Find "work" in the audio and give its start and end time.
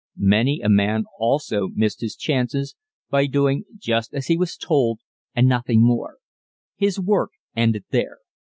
6.99-7.29